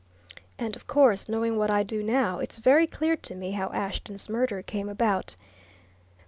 [0.57, 4.29] And of course, knowing what I do now, it's very clear to me how Ashton's
[4.29, 5.35] murder came about.